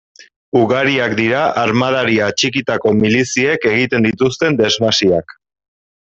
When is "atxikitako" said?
2.29-2.95